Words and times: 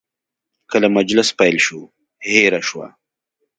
کله 0.71 0.87
مجلس 0.97 1.29
پیل 1.37 1.57
شو، 1.65 1.79
هیره 2.27 2.61
شوه. 2.69 2.87